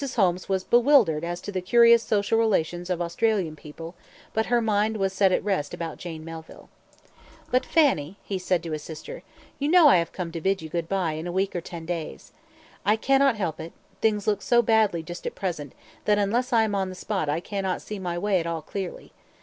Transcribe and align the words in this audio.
Holmes 0.15 0.49
was 0.49 0.63
bewildered 0.63 1.23
as 1.23 1.39
to 1.41 1.51
the 1.51 1.61
curious 1.61 2.01
social 2.01 2.39
relations 2.39 2.89
of 2.89 3.03
Australian 3.03 3.55
people, 3.55 3.93
but 4.33 4.47
her 4.47 4.59
mind 4.59 4.97
was 4.97 5.13
set 5.13 5.31
at 5.31 5.43
rest 5.43 5.75
about 5.75 5.99
Jane 5.99 6.25
Melville. 6.25 6.69
"But, 7.51 7.67
Fanny," 7.67 8.17
said 8.39 8.61
he 8.61 8.63
to 8.63 8.71
his 8.71 8.81
sister, 8.81 9.21
"you 9.59 9.67
know 9.69 9.87
I 9.89 9.97
have 9.97 10.11
come 10.11 10.31
to 10.31 10.41
bid 10.41 10.59
you 10.59 10.69
goodbye 10.69 11.11
in 11.11 11.27
a 11.27 11.31
week 11.31 11.55
or 11.55 11.61
ten 11.61 11.85
days. 11.85 12.31
I 12.83 12.95
cannot 12.95 13.35
help 13.37 13.59
it; 13.59 13.73
things 14.01 14.25
look 14.25 14.41
so 14.41 14.63
badly 14.63 15.03
just 15.03 15.27
at 15.27 15.35
present 15.35 15.73
that 16.05 16.17
unless 16.17 16.51
I 16.51 16.63
am 16.63 16.73
on 16.73 16.89
the 16.89 16.95
spot 16.95 17.29
I 17.29 17.39
cannot 17.39 17.79
see 17.79 17.99
my 17.99 18.17
way 18.17 18.39
at 18.39 18.47
all 18.47 18.63
clearly. 18.63 19.11